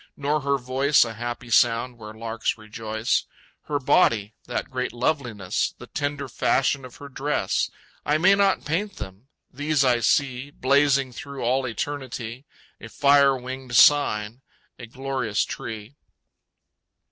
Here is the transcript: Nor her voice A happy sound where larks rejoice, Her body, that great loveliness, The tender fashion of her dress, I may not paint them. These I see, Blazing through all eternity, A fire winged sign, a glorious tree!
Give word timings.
Nor 0.17 0.41
her 0.41 0.57
voice 0.57 1.05
A 1.05 1.13
happy 1.13 1.51
sound 1.51 1.95
where 1.99 2.11
larks 2.15 2.57
rejoice, 2.57 3.25
Her 3.65 3.77
body, 3.77 4.33
that 4.47 4.71
great 4.71 4.91
loveliness, 4.93 5.75
The 5.77 5.85
tender 5.85 6.27
fashion 6.27 6.85
of 6.85 6.95
her 6.95 7.07
dress, 7.07 7.69
I 8.03 8.17
may 8.17 8.33
not 8.33 8.65
paint 8.65 8.95
them. 8.95 9.27
These 9.53 9.85
I 9.85 9.99
see, 9.99 10.49
Blazing 10.49 11.13
through 11.13 11.43
all 11.43 11.67
eternity, 11.67 12.45
A 12.79 12.89
fire 12.89 13.37
winged 13.37 13.75
sign, 13.75 14.41
a 14.79 14.87
glorious 14.87 15.45
tree! 15.45 15.93